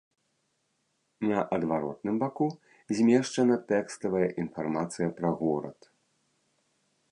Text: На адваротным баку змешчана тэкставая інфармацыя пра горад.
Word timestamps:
На 1.31 1.39
адваротным 1.57 2.15
баку 2.23 2.47
змешчана 2.99 3.55
тэкставая 3.73 4.25
інфармацыя 4.45 5.07
пра 5.21 5.29
горад. 5.43 5.79